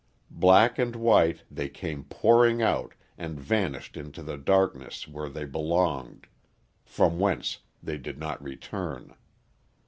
[0.33, 6.25] Black and white, they came pouring out and vanished into the darkness where they belonged
[6.83, 9.13] from whence they did not return.